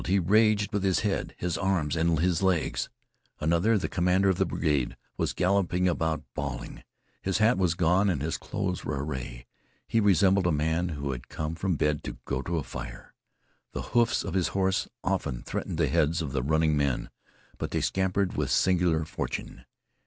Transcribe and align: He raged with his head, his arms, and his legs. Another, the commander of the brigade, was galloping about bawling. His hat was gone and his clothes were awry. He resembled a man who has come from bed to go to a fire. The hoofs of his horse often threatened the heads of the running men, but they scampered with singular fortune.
He 0.07 0.17
raged 0.17 0.73
with 0.73 0.83
his 0.83 1.01
head, 1.01 1.35
his 1.37 1.59
arms, 1.59 1.95
and 1.95 2.17
his 2.19 2.41
legs. 2.41 2.89
Another, 3.39 3.77
the 3.77 3.87
commander 3.87 4.29
of 4.29 4.39
the 4.39 4.47
brigade, 4.47 4.97
was 5.15 5.31
galloping 5.31 5.87
about 5.87 6.23
bawling. 6.33 6.81
His 7.21 7.37
hat 7.37 7.59
was 7.59 7.75
gone 7.75 8.09
and 8.09 8.19
his 8.19 8.39
clothes 8.39 8.83
were 8.83 9.03
awry. 9.05 9.45
He 9.87 9.99
resembled 9.99 10.47
a 10.47 10.51
man 10.51 10.89
who 10.89 11.11
has 11.11 11.21
come 11.29 11.53
from 11.53 11.75
bed 11.75 12.03
to 12.05 12.17
go 12.25 12.41
to 12.41 12.57
a 12.57 12.63
fire. 12.63 13.13
The 13.73 13.81
hoofs 13.93 14.23
of 14.23 14.33
his 14.33 14.47
horse 14.57 14.87
often 15.03 15.43
threatened 15.43 15.77
the 15.77 15.85
heads 15.87 16.23
of 16.23 16.31
the 16.31 16.41
running 16.41 16.75
men, 16.75 17.11
but 17.59 17.69
they 17.69 17.81
scampered 17.81 18.33
with 18.35 18.49
singular 18.49 19.05
fortune. 19.05 19.65